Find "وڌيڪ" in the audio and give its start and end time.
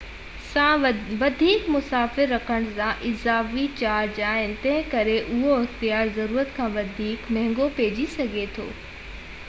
1.23-1.65, 6.79-7.29